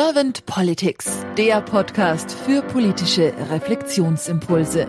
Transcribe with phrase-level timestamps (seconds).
[0.00, 4.88] Servant Politics, der Podcast für politische Reflexionsimpulse.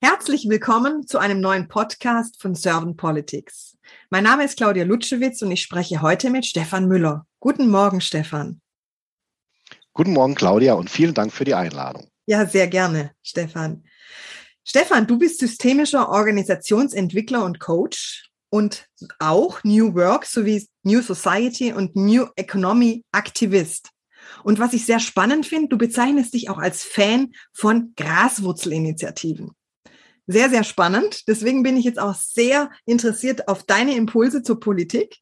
[0.00, 3.76] Herzlich willkommen zu einem neuen Podcast von Servant Politics.
[4.10, 7.26] Mein Name ist Claudia Lutschewitz und ich spreche heute mit Stefan Müller.
[7.40, 8.60] Guten Morgen, Stefan.
[9.92, 12.08] Guten Morgen, Claudia, und vielen Dank für die Einladung.
[12.26, 13.82] Ja, sehr gerne, Stefan.
[14.62, 18.86] Stefan, du bist systemischer Organisationsentwickler und Coach und
[19.18, 23.90] auch New Work sowie New Society und New Economy Aktivist.
[24.44, 29.50] Und was ich sehr spannend finde, du bezeichnest dich auch als Fan von Graswurzelinitiativen.
[30.28, 31.26] Sehr, sehr spannend.
[31.26, 35.16] Deswegen bin ich jetzt auch sehr interessiert auf deine Impulse zur Politik.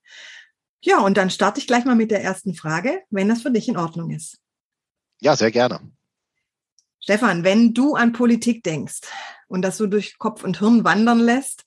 [0.82, 3.66] Ja, und dann starte ich gleich mal mit der ersten Frage, wenn das für dich
[3.66, 4.40] in Ordnung ist.
[5.22, 5.80] Ja, sehr gerne.
[7.00, 9.00] Stefan, wenn du an Politik denkst
[9.48, 11.64] und das so durch Kopf und Hirn wandern lässt,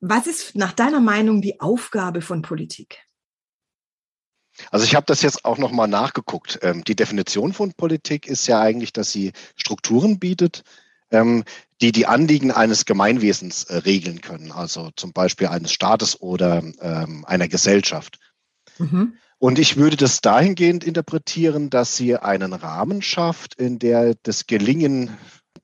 [0.00, 2.98] was ist nach deiner Meinung die Aufgabe von Politik?
[4.70, 6.58] Also ich habe das jetzt auch nochmal nachgeguckt.
[6.62, 10.62] Ähm, die Definition von Politik ist ja eigentlich, dass sie Strukturen bietet,
[11.10, 11.44] ähm,
[11.80, 17.24] die die Anliegen eines Gemeinwesens äh, regeln können, also zum Beispiel eines Staates oder ähm,
[17.26, 18.18] einer Gesellschaft.
[18.78, 19.14] Mhm.
[19.38, 25.16] Und ich würde das dahingehend interpretieren, dass sie einen Rahmen schafft, in der das Gelingen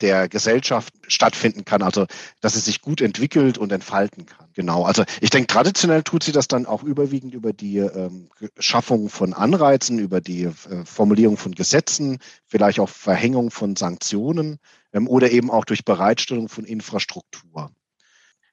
[0.02, 2.06] der Gesellschaft stattfinden kann, also
[2.40, 4.48] dass es sich gut entwickelt und entfalten kann.
[4.54, 4.84] Genau.
[4.84, 8.28] Also ich denke, traditionell tut sie das dann auch überwiegend über die ähm,
[8.58, 10.52] Schaffung von Anreizen, über die äh,
[10.84, 14.58] Formulierung von Gesetzen, vielleicht auch Verhängung von Sanktionen
[14.92, 17.70] ähm, oder eben auch durch Bereitstellung von Infrastruktur.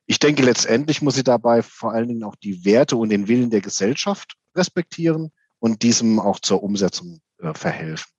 [0.06, 3.50] Ich denke, letztendlich muss sie dabei vor allen Dingen auch die Werte und den Willen
[3.50, 8.19] der Gesellschaft respektieren und diesem auch zur Umsetzung äh, verhelfen.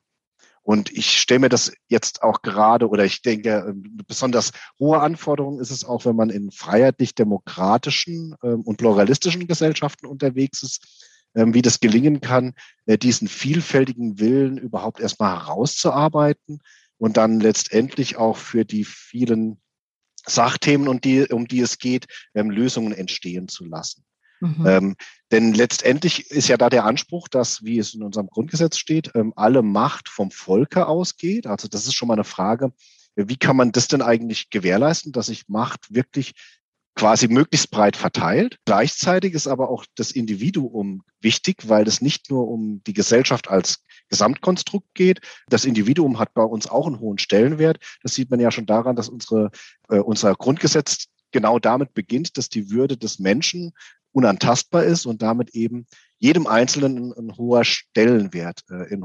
[0.70, 5.58] Und ich stelle mir das jetzt auch gerade, oder ich denke, ähm, besonders hohe Anforderungen
[5.58, 11.62] ist es auch, wenn man in freiheitlich-demokratischen ähm, und pluralistischen Gesellschaften unterwegs ist, ähm, wie
[11.62, 12.54] das gelingen kann,
[12.86, 16.60] äh, diesen vielfältigen Willen überhaupt erstmal herauszuarbeiten
[16.98, 19.60] und dann letztendlich auch für die vielen
[20.24, 24.04] Sachthemen, um die, um die es geht, Lösungen entstehen zu lassen.
[24.40, 24.66] Mhm.
[24.66, 24.96] Ähm,
[25.30, 29.32] denn letztendlich ist ja da der Anspruch, dass, wie es in unserem Grundgesetz steht, ähm,
[29.36, 31.46] alle Macht vom Volke ausgeht.
[31.46, 32.72] Also das ist schon mal eine Frage,
[33.16, 36.32] wie kann man das denn eigentlich gewährleisten, dass sich Macht wirklich
[36.94, 38.58] quasi möglichst breit verteilt.
[38.64, 43.84] Gleichzeitig ist aber auch das Individuum wichtig, weil es nicht nur um die Gesellschaft als
[44.08, 45.20] Gesamtkonstrukt geht.
[45.48, 47.78] Das Individuum hat bei uns auch einen hohen Stellenwert.
[48.02, 49.50] Das sieht man ja schon daran, dass unsere,
[49.88, 53.72] äh, unser Grundgesetz genau damit beginnt, dass die Würde des Menschen
[54.12, 55.86] unantastbar ist und damit eben
[56.18, 59.04] jedem Einzelnen ein, ein hoher Stellenwert äh, in,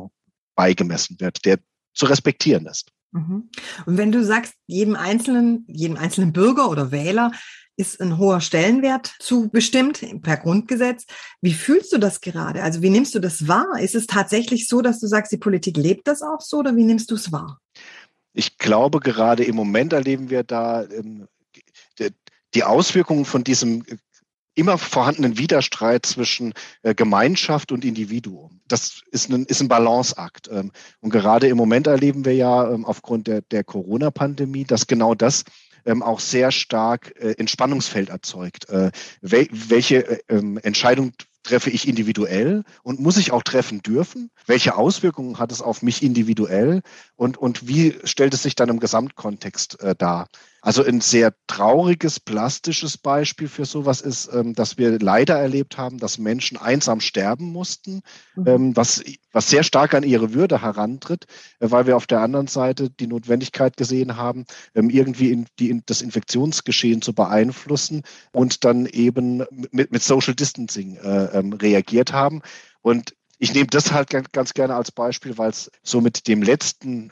[0.56, 1.60] beigemessen wird, der
[1.94, 2.92] zu respektieren ist.
[3.12, 3.50] Mhm.
[3.86, 7.32] Und wenn du sagst, jedem einzelnen, jedem einzelnen Bürger oder Wähler
[7.78, 11.06] ist ein hoher Stellenwert zu bestimmt per Grundgesetz.
[11.42, 12.64] Wie fühlst du das gerade?
[12.64, 13.80] Also wie nimmst du das wahr?
[13.80, 16.86] Ist es tatsächlich so, dass du sagst, die Politik lebt das auch so oder wie
[16.86, 17.60] nimmst du es wahr?
[18.34, 21.28] Ich glaube, gerade im Moment erleben wir da ähm,
[22.54, 23.84] die Auswirkungen von diesem
[24.56, 28.62] immer vorhandenen Widerstreit zwischen äh, Gemeinschaft und Individuum.
[28.68, 30.50] Das ist ein, ist ein Balanceakt.
[30.52, 30.72] Ähm,
[31.02, 35.44] und gerade im Moment erleben wir ja ähm, aufgrund der, der Corona-Pandemie, dass genau das
[35.86, 38.70] ähm, auch sehr stark äh, Entspannungsfeld erzeugt.
[38.70, 41.14] Äh, wel, welche Entscheidung
[41.46, 44.32] treffe ich individuell und muss ich auch treffen dürfen?
[44.46, 46.82] Welche Auswirkungen hat es auf mich individuell
[47.16, 50.28] und, und wie stellt es sich dann im Gesamtkontext äh, dar?
[50.66, 56.00] Also ein sehr trauriges, plastisches Beispiel für sowas ist, ähm, dass wir leider erlebt haben,
[56.00, 58.02] dass Menschen einsam sterben mussten,
[58.34, 58.48] mhm.
[58.48, 61.28] ähm, was, was sehr stark an ihre Würde herantritt,
[61.60, 65.70] äh, weil wir auf der anderen Seite die Notwendigkeit gesehen haben, ähm, irgendwie in die,
[65.70, 72.12] in das Infektionsgeschehen zu beeinflussen und dann eben mit, mit Social Distancing äh, ähm, reagiert
[72.12, 72.42] haben.
[72.82, 77.12] Und ich nehme das halt ganz gerne als Beispiel, weil es so mit dem letzten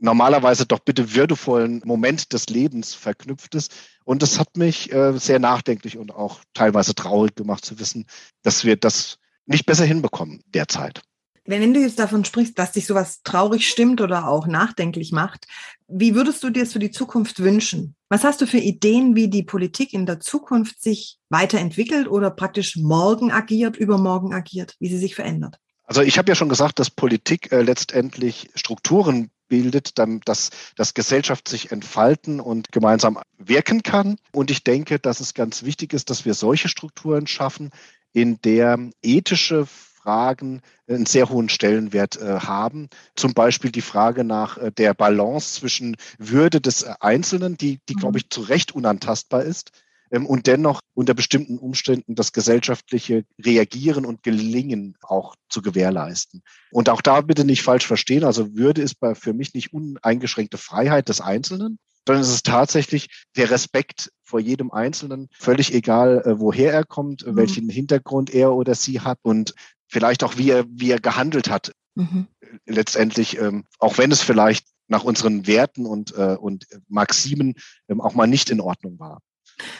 [0.00, 3.72] normalerweise doch bitte würdevollen Moment des Lebens verknüpft ist.
[4.04, 8.06] Und das hat mich äh, sehr nachdenklich und auch teilweise traurig gemacht zu wissen,
[8.42, 11.02] dass wir das nicht besser hinbekommen derzeit.
[11.46, 15.46] Wenn du jetzt davon sprichst, dass dich sowas traurig stimmt oder auch nachdenklich macht,
[15.88, 17.96] wie würdest du dir es für die Zukunft wünschen?
[18.08, 22.76] Was hast du für Ideen, wie die Politik in der Zukunft sich weiterentwickelt oder praktisch
[22.76, 25.58] morgen agiert, übermorgen agiert, wie sie sich verändert?
[25.84, 30.94] Also ich habe ja schon gesagt, dass Politik äh, letztendlich Strukturen bildet, dann, dass, dass
[30.94, 34.16] Gesellschaft sich entfalten und gemeinsam wirken kann.
[34.32, 37.70] Und ich denke, dass es ganz wichtig ist, dass wir solche Strukturen schaffen,
[38.14, 42.88] in der ethische Fragen einen sehr hohen Stellenwert äh, haben.
[43.16, 48.18] Zum Beispiel die Frage nach äh, der Balance zwischen Würde des Einzelnen, die, die glaube
[48.18, 49.72] ich, zu Recht unantastbar ist,
[50.10, 56.42] und dennoch unter bestimmten Umständen das gesellschaftliche Reagieren und Gelingen auch zu gewährleisten.
[56.72, 58.24] Und auch da bitte nicht falsch verstehen.
[58.24, 63.24] Also Würde ist bei, für mich nicht uneingeschränkte Freiheit des Einzelnen, sondern es ist tatsächlich
[63.36, 67.36] der Respekt vor jedem Einzelnen, völlig egal, äh, woher er kommt, mhm.
[67.36, 69.54] welchen Hintergrund er oder sie hat und
[69.86, 71.72] vielleicht auch, wie er, wie er gehandelt hat.
[71.94, 72.26] Mhm.
[72.66, 77.54] Letztendlich, ähm, auch wenn es vielleicht nach unseren Werten und, äh, und Maximen
[77.88, 79.20] ähm, auch mal nicht in Ordnung war.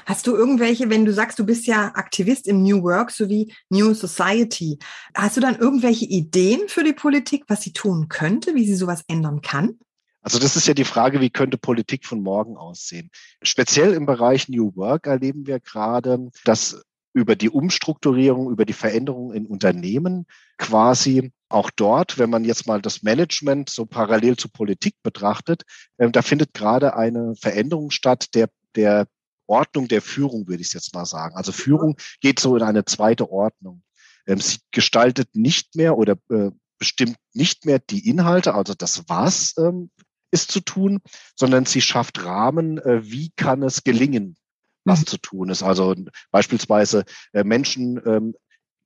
[0.07, 3.95] Hast du irgendwelche, wenn du sagst, du bist ja Aktivist im New Work sowie New
[3.95, 4.79] Society,
[5.15, 9.05] hast du dann irgendwelche Ideen für die Politik, was sie tun könnte, wie sie sowas
[9.09, 9.79] ändern kann?
[10.23, 13.11] Also das ist ja die Frage, wie könnte Politik von morgen aussehen?
[13.43, 19.33] Speziell im Bereich New Work erleben wir gerade, dass über die Umstrukturierung, über die Veränderung
[19.33, 20.27] in Unternehmen
[20.59, 25.63] quasi auch dort, wenn man jetzt mal das Management so parallel zu Politik betrachtet,
[25.97, 29.07] äh, da findet gerade eine Veränderung statt der, der
[29.51, 31.37] Ordnung der Führung, würde ich jetzt mal sagen.
[31.37, 33.83] Also Führung geht so in eine zweite Ordnung.
[34.27, 39.55] Ähm, sie gestaltet nicht mehr oder äh, bestimmt nicht mehr die Inhalte, also das was
[39.59, 39.91] ähm,
[40.31, 41.01] ist zu tun,
[41.37, 44.37] sondern sie schafft Rahmen, äh, wie kann es gelingen,
[44.85, 45.07] was mhm.
[45.07, 45.63] zu tun ist.
[45.63, 45.95] Also
[46.31, 48.35] beispielsweise äh, Menschen ähm,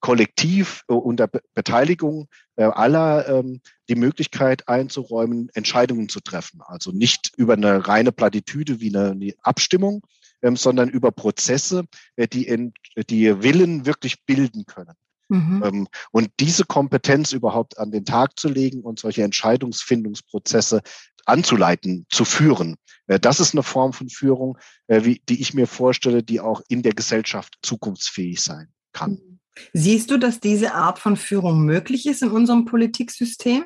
[0.00, 3.43] kollektiv unter Beteiligung aller
[3.88, 6.61] die Möglichkeit einzuräumen, Entscheidungen zu treffen.
[6.61, 10.02] Also nicht über eine reine Plattitüde wie eine, Abstimmung,
[10.52, 11.85] sondern über Prozesse,
[12.17, 12.73] äh, die, in,
[13.08, 14.94] die Willen wirklich bilden können.
[15.29, 15.62] Mhm.
[15.64, 20.82] Ähm, und diese Kompetenz überhaupt an den Tag zu legen und solche Entscheidungsfindungsprozesse
[21.26, 22.76] anzuleiten, zu führen.
[23.06, 26.82] Äh, das ist eine Form von Führung, äh, die ich mir vorstelle, die auch in
[26.82, 29.12] der Gesellschaft zukunftsfähig sein kann.
[29.12, 29.40] Mhm.
[29.73, 33.64] Siehst du, dass diese Art von Führung möglich ist in unserem Politiksystem?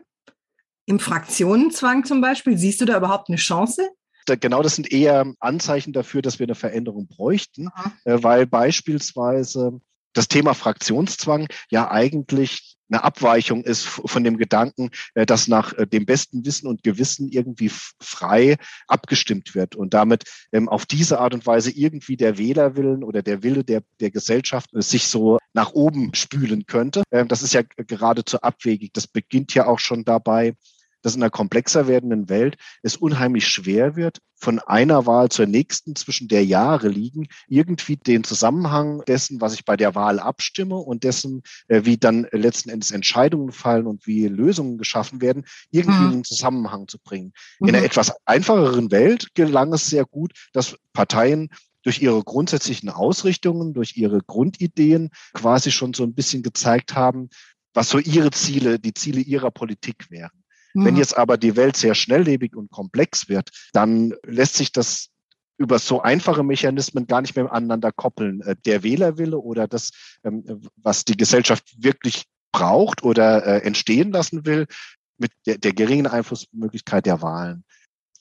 [0.87, 2.57] Im Fraktionenzwang zum Beispiel?
[2.57, 3.91] Siehst du da überhaupt eine Chance?
[4.37, 7.69] Genau, das sind eher Anzeichen dafür, dass wir eine Veränderung bräuchten.
[8.05, 9.81] Äh, weil beispielsweise
[10.13, 15.87] das Thema Fraktionszwang ja eigentlich eine Abweichung ist von dem Gedanken, äh, dass nach äh,
[15.87, 17.71] dem besten Wissen und Gewissen irgendwie
[18.01, 23.23] frei abgestimmt wird und damit ähm, auf diese Art und Weise irgendwie der Wählerwillen oder
[23.23, 27.03] der Wille der, der Gesellschaft äh, sich so nach oben spülen könnte.
[27.11, 28.93] Ähm, das ist ja geradezu abwegig.
[28.95, 30.55] Das beginnt ja auch schon dabei,
[31.03, 35.97] dass in einer komplexer werdenden Welt es unheimlich schwer wird, von einer Wahl zur nächsten
[35.97, 41.05] zwischen der Jahre liegen, irgendwie den Zusammenhang dessen, was ich bei der Wahl abstimme und
[41.05, 46.07] dessen, äh, wie dann letzten Endes Entscheidungen fallen und wie Lösungen geschaffen werden, irgendwie mhm.
[46.07, 47.33] in den Zusammenhang zu bringen.
[47.59, 47.69] Mhm.
[47.69, 51.49] In einer etwas einfacheren Welt gelang es sehr gut, dass Parteien
[51.83, 57.31] durch ihre grundsätzlichen Ausrichtungen, durch ihre Grundideen quasi schon so ein bisschen gezeigt haben,
[57.73, 60.45] was so ihre Ziele, die Ziele ihrer Politik wären.
[60.85, 61.01] Wenn mhm.
[61.01, 65.09] jetzt aber die Welt sehr schnelllebig und komplex wird, dann lässt sich das
[65.57, 68.41] über so einfache Mechanismen gar nicht mehr miteinander koppeln.
[68.43, 69.91] Äh, der Wählerwille oder das,
[70.25, 74.67] ähm, was die Gesellschaft wirklich braucht oder äh, entstehen lassen will,
[75.19, 77.65] mit der, der geringen Einflussmöglichkeit der Wahlen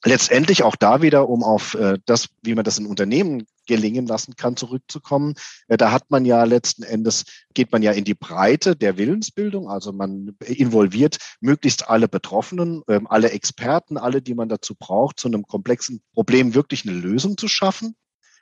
[0.08, 4.36] letztendlich auch da wieder, um auf äh, das, wie man das in Unternehmen gelingen lassen
[4.36, 5.36] kann, zurückzukommen.
[5.68, 9.70] Äh, da hat man ja letzten Endes, geht man ja in die Breite der Willensbildung.
[9.70, 15.28] Also man involviert möglichst alle Betroffenen, äh, alle Experten, alle, die man dazu braucht, zu
[15.28, 17.96] einem komplexen Problem wirklich eine Lösung zu schaffen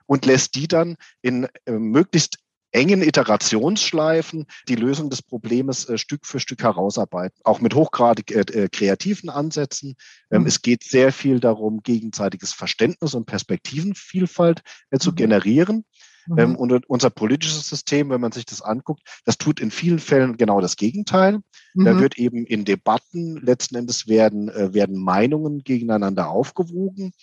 [0.06, 2.38] und lässt die dann in äh, möglichst
[2.76, 8.42] engen Iterationsschleifen die Lösung des Problems äh, Stück für Stück herausarbeiten, auch mit hochgradig äh,
[8.42, 9.96] äh kreativen Ansätzen.
[10.30, 10.48] Ähm, mhm.
[10.48, 15.16] Es geht sehr viel darum, gegenseitiges Verständnis und Perspektivenvielfalt äh, zu mhm.
[15.16, 15.86] generieren.
[16.28, 16.40] Mhm.
[16.40, 20.38] Ähm, und unser politisches System, wenn man sich das anguckt, das tut in vielen Fällen
[20.38, 21.40] genau das Gegenteil.
[21.76, 22.00] Da mhm.
[22.00, 27.14] wird eben in Debatten letzten Endes werden, äh, werden Meinungen gegeneinander aufgewogen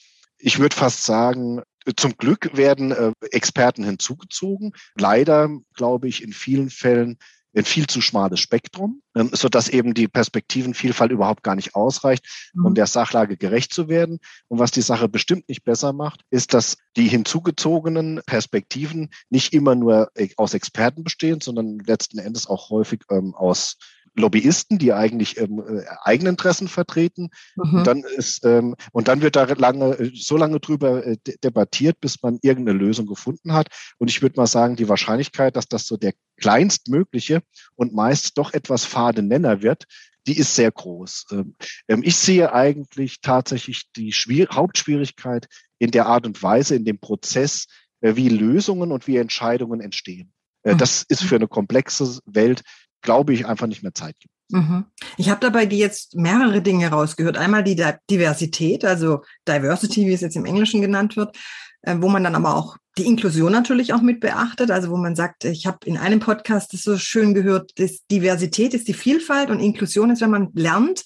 [0.43, 1.63] ich würde fast sagen,
[1.97, 4.73] zum Glück werden äh, Experten hinzugezogen.
[4.97, 7.19] Leider, glaube ich, in vielen Fällen
[7.55, 12.51] ein viel zu schmales Spektrum, ähm, so dass eben die Perspektivenvielfalt überhaupt gar nicht ausreicht,
[12.55, 12.75] um mhm.
[12.75, 14.19] der Sachlage gerecht zu werden.
[14.49, 19.75] Und was die Sache bestimmt nicht besser macht, ist, dass die hinzugezogenen Perspektiven nicht immer
[19.75, 23.77] nur äh, aus Experten bestehen, sondern letzten Endes auch häufig ähm, aus
[24.15, 27.31] Lobbyisten, die eigentlich ähm, äh, Eigeninteressen vertreten.
[27.57, 27.75] Mhm.
[27.75, 32.01] Und dann ist ähm, und dann wird da lange äh, so lange drüber äh, debattiert,
[32.01, 33.69] bis man irgendeine Lösung gefunden hat.
[33.99, 37.43] Und ich würde mal sagen, die Wahrscheinlichkeit, dass das so der kleinstmögliche
[37.75, 39.85] und meist doch etwas fade Nenner wird,
[40.27, 41.27] die ist sehr groß.
[41.33, 41.57] Ähm,
[41.89, 45.47] ähm ich sehe eigentlich tatsächlich die Schwier Hauptschwierigkeit
[45.79, 47.67] in der Art und Weise, in dem Prozess,
[48.03, 50.33] äh, wie Lösungen und wie Entscheidungen entstehen.
[50.63, 50.79] Äh, mhm.
[50.79, 52.63] Das ist für eine komplexe Welt
[53.03, 54.33] glaube ich, einfach nicht mehr Zeit gibt.
[54.53, 54.85] Mhm.
[55.17, 57.37] Ich habe dabei die jetzt mehrere Dinge rausgehört.
[57.37, 61.37] Einmal die Diversität, also Diversity, wie es jetzt im Englischen genannt wird,
[61.83, 65.17] äh, wo man dann aber auch die Inklusion natürlich auch mit beachtet, also wo man
[65.17, 69.51] sagt, ich habe in einem Podcast das so schön gehört, dass Diversität ist die Vielfalt
[69.51, 71.05] und Inklusion ist, wenn man lernt,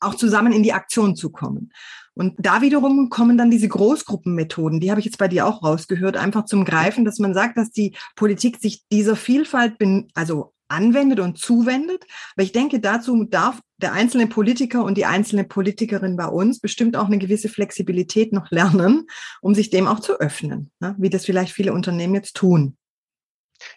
[0.00, 1.72] auch zusammen in die Aktion zu kommen.
[2.14, 6.16] Und da wiederum kommen dann diese Großgruppenmethoden, die habe ich jetzt bei dir auch rausgehört,
[6.16, 9.74] einfach zum Greifen, dass man sagt, dass die Politik sich dieser Vielfalt,
[10.14, 12.04] also anwendet und zuwendet.
[12.34, 16.96] Aber ich denke, dazu darf der einzelne Politiker und die einzelne Politikerin bei uns bestimmt
[16.96, 19.06] auch eine gewisse Flexibilität noch lernen,
[19.40, 20.94] um sich dem auch zu öffnen, ne?
[20.98, 22.76] wie das vielleicht viele Unternehmen jetzt tun.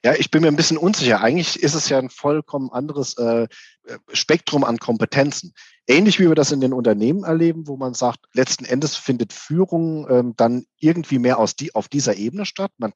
[0.03, 1.21] Ja, ich bin mir ein bisschen unsicher.
[1.21, 3.47] Eigentlich ist es ja ein vollkommen anderes äh,
[4.11, 5.53] Spektrum an Kompetenzen.
[5.87, 10.07] Ähnlich wie wir das in den Unternehmen erleben, wo man sagt, letzten Endes findet Führung
[10.09, 12.71] ähm, dann irgendwie mehr aus die, auf dieser Ebene statt.
[12.77, 12.93] Man äh,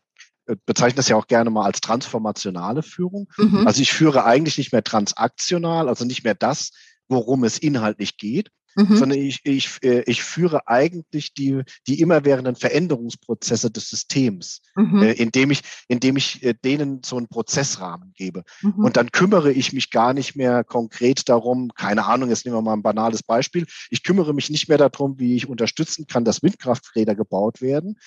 [0.66, 3.30] bezeichne das ja auch gerne mal als transformationale Führung.
[3.38, 3.68] Mhm.
[3.68, 6.72] Also ich führe eigentlich nicht mehr transaktional, also nicht mehr das,
[7.08, 8.98] worum es inhaltlich geht, mhm.
[8.98, 15.04] sondern ich, ich, äh, ich führe eigentlich die, die immerwährenden Veränderungsprozesse des Systems, mhm.
[15.04, 18.44] äh, indem ich, indem ich äh, denen so einen Prozessrahmen gebe.
[18.62, 18.86] Mhm.
[18.86, 22.62] Und dann kümmere ich mich gar nicht mehr konkret darum, keine Ahnung, jetzt nehmen wir
[22.62, 23.66] mal ein banales Beispiel.
[23.90, 27.98] Ich kümmere mich nicht mehr darum, wie ich unterstützen kann, dass Windkrafträder gebaut werden,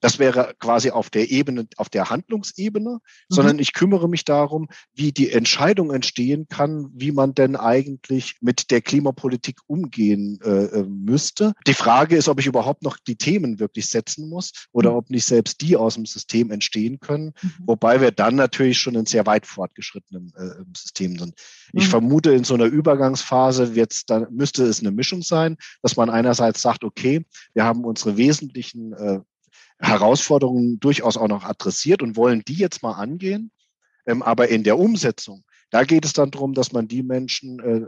[0.00, 2.98] das wäre quasi auf der Ebene, auf der Handlungsebene, mhm.
[3.28, 8.70] sondern ich kümmere mich darum, wie die Entscheidung entstehen kann, wie man denn eigentlich mit
[8.70, 11.52] der Klimapolitik umgehen äh, äh müsste.
[11.66, 14.96] Die Frage ist, ob ich überhaupt noch die Themen wirklich setzen muss oder mhm.
[14.96, 17.52] ob nicht selbst die aus dem System entstehen können, mhm.
[17.66, 21.34] wobei wir dann natürlich schon in sehr weit fortgeschrittenen äh, System sind.
[21.72, 21.90] Ich mhm.
[21.90, 26.62] vermute, in so einer Übergangsphase wird's dann, müsste es eine Mischung sein, dass man einerseits
[26.62, 27.24] sagt, okay,
[27.54, 29.20] wir haben unsere wesentlichen äh,
[29.80, 33.50] Herausforderungen durchaus auch noch adressiert und wollen die jetzt mal angehen.
[34.06, 37.86] Ähm, aber in der Umsetzung, da geht es dann darum, dass man die Menschen, äh,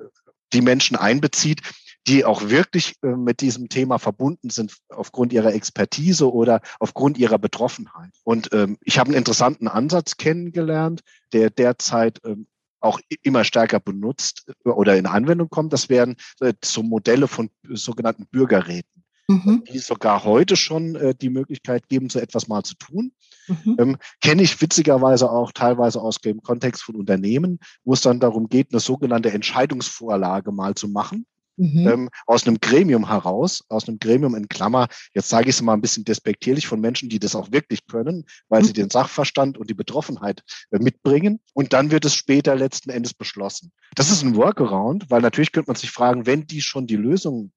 [0.53, 1.63] die Menschen einbezieht,
[2.07, 7.39] die auch wirklich äh, mit diesem Thema verbunden sind aufgrund ihrer Expertise oder aufgrund ihrer
[7.39, 8.13] Betroffenheit.
[8.25, 11.03] Und ähm, ich habe einen interessanten Ansatz kennengelernt,
[11.33, 12.47] der derzeit ähm,
[12.81, 15.73] auch immer stärker benutzt äh, oder in Anwendung kommt.
[15.73, 18.96] Das wären äh, so Modelle von sogenannten Bürgerräten
[19.29, 19.65] mhm.
[19.71, 23.13] die sogar heute schon äh, die Möglichkeit geben, so etwas mal zu tun.
[23.49, 23.77] Mhm.
[23.79, 28.49] Ähm, Kenne ich witzigerweise auch teilweise aus dem Kontext von Unternehmen, wo es dann darum
[28.49, 31.27] geht, eine sogenannte Entscheidungsvorlage mal zu machen.
[31.59, 31.89] Mhm.
[31.89, 35.73] Ähm, aus einem Gremium heraus, aus einem Gremium in Klammer, jetzt sage ich es mal
[35.73, 38.67] ein bisschen despektierlich von Menschen, die das auch wirklich können, weil mhm.
[38.67, 41.41] sie den Sachverstand und die Betroffenheit äh, mitbringen.
[41.55, 43.73] Und dann wird es später letzten Endes beschlossen.
[43.95, 47.53] Das ist ein Workaround, weil natürlich könnte man sich fragen, wenn die schon die Lösung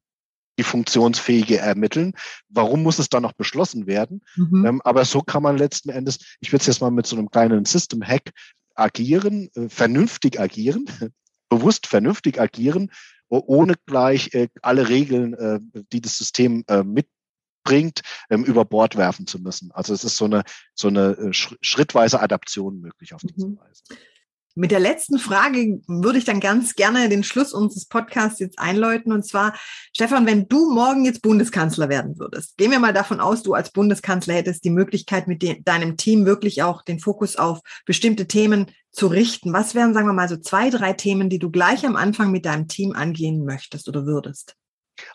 [0.60, 2.13] die funktionsfähige ermitteln.
[2.50, 4.22] Warum muss es dann noch beschlossen werden?
[4.36, 4.66] Mhm.
[4.66, 7.32] Ähm, aber so kann man letzten Endes, ich würde es jetzt mal mit so einem
[7.32, 8.32] kleinen System-Hack
[8.75, 10.86] agieren, äh, vernünftig agieren,
[11.50, 12.92] bewusst vernünftig agieren,
[13.30, 15.60] ohne gleich äh, alle Regeln, äh,
[15.94, 19.72] die das System äh, mitbringt, ähm, über Bord werfen zu müssen.
[19.72, 23.60] Also es ist so eine, so eine äh, schrittweise Adaption möglich auf diese mhm.
[23.60, 23.84] Weise.
[24.60, 29.13] Mit der letzten Frage würde ich dann ganz gerne den Schluss unseres Podcasts jetzt einläuten.
[29.13, 29.54] Und zwar,
[29.96, 33.72] Stefan, wenn du morgen jetzt Bundeskanzler werden würdest, gehen wir mal davon aus, du als
[33.72, 38.66] Bundeskanzler hättest die Möglichkeit, mit de deinem Team wirklich auch den Fokus auf bestimmte Themen
[38.92, 39.54] zu richten.
[39.54, 42.46] Was wären, sagen wir mal, so zwei, drei Themen, die du gleich am Anfang mit
[42.46, 44.58] deinem Team angehen möchtest oder würdest?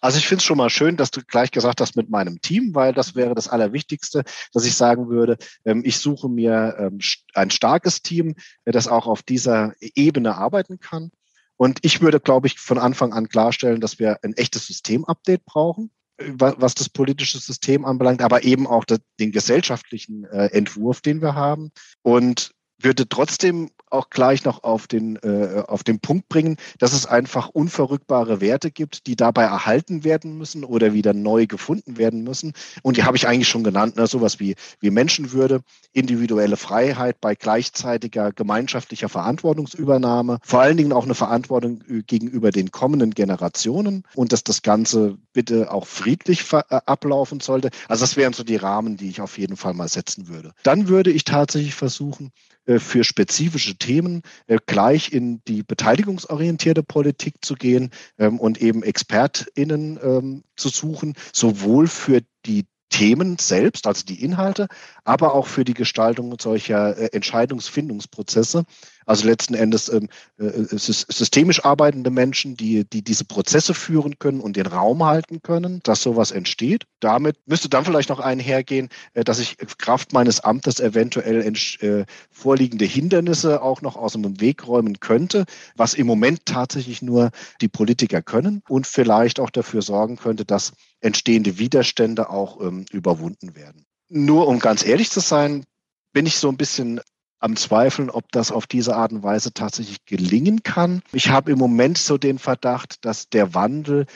[0.04, 2.74] Also ich finde es schon mal schön, dass du gleich gesagt hast mit meinem Team,
[2.74, 6.98] weil das wäre das Allerwichtigste, dass ich sagen würde, ähm, ich suche mir ähm,
[7.32, 8.34] ein starkes Team,
[8.66, 11.10] das auch auf dieser Ebene arbeiten kann.
[11.56, 15.90] Und ich würde, glaube ich, von Anfang an klarstellen, dass wir ein echtes Systemupdate brauchen
[16.18, 21.34] äh, was das politische System anbelangt, aber eben auch den gesellschaftlichen äh, Entwurf, den wir
[21.34, 21.72] haben.
[22.02, 22.52] Und
[22.84, 27.48] würde trotzdem auch gleich noch auf den, äh, auf den Punkt bringen, dass es einfach
[27.48, 32.52] unverrückbare Werte gibt, die dabei erhalten werden müssen oder wieder neu gefunden werden müssen.
[32.82, 34.06] Und die habe ich eigentlich schon genannt, ne?
[34.06, 35.60] sowas wie, wie Menschenwürde,
[35.92, 43.12] individuelle Freiheit bei gleichzeitiger gemeinschaftlicher Verantwortungsübernahme, vor allen Dingen auch eine Verantwortung gegenüber den kommenden
[43.12, 47.70] Generationen und dass das Ganze bitte auch friedlich äh, ablaufen sollte.
[47.88, 50.52] Also das wären so die Rahmen, die ich auf jeden Fall mal setzen würde.
[50.64, 57.44] Dann würde ich tatsächlich versuchen, äh, für spezifische Themen äh, gleich in die beteiligungsorientierte Politik
[57.44, 64.04] zu gehen ähm, und eben ExpertInnen ähm, zu suchen, sowohl für die Themen selbst, also
[64.04, 64.68] die Inhalte,
[65.02, 68.64] aber auch für die Gestaltung solcher äh, Entscheidungsfindungsprozesse.
[69.06, 70.08] Also letzten Endes ähm,
[70.38, 75.80] äh, systemisch arbeitende Menschen, die, die diese Prozesse führen können und den Raum halten können,
[75.84, 76.84] dass sowas entsteht.
[77.00, 81.40] Damit müsste dann vielleicht noch einhergehen, äh, dass ich Kraft meines Amtes eventuell
[81.80, 85.44] äh, vorliegende Hindernisse auch noch aus dem Weg räumen könnte,
[85.76, 87.30] was im Moment tatsächlich nur
[87.60, 93.54] die Politiker können und vielleicht auch dafür sorgen könnte, dass entstehende Widerstände auch ähm, überwunden
[93.54, 93.84] werden.
[94.08, 95.64] Nur um ganz ehrlich zu sein,
[96.12, 97.00] bin ich so ein bisschen
[97.38, 101.02] am Zweifeln, ob das auf diese Art und Weise tatsächlich gelingen kann.
[101.12, 104.06] Ich habe im Moment so den Verdacht, dass der Wandel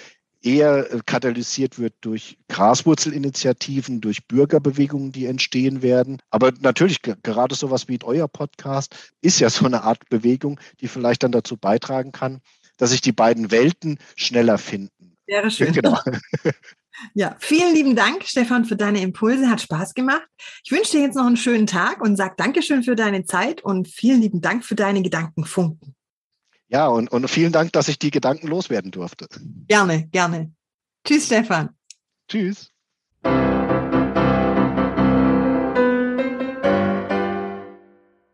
[0.42, 6.18] eher äh, katalysiert wird durch Graswurzelinitiativen, durch Bürgerbewegungen, die entstehen werden.
[6.30, 11.22] Aber natürlich, gerade sowas wie euer Podcast ist ja so eine Art Bewegung, die vielleicht
[11.22, 12.40] dann dazu beitragen kann,
[12.76, 15.16] dass sich die beiden Welten schneller finden.
[15.26, 15.72] Wäre schön.
[15.72, 15.98] Genau.
[17.14, 19.49] Ja, vielen lieben Dank, Stefan, für deine Impulse.
[19.49, 20.26] Hat Spaß gemacht.
[20.64, 23.88] Ich wünsche dir jetzt noch einen schönen Tag und sag Dankeschön für deine Zeit und
[23.88, 25.95] vielen lieben Dank für deine Gedankenfunken.
[26.69, 29.26] Ja, und, und vielen Dank, dass ich die Gedanken loswerden durfte.
[29.69, 30.52] Gerne, gerne.
[31.05, 31.71] Tschüss, Stefan.
[32.28, 32.71] Tschüss.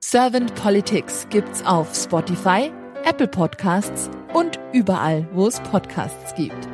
[0.01, 2.73] Servant Politics gibt's auf Spotify,
[3.05, 6.74] Apple Podcasts und überall, wo es Podcasts gibt.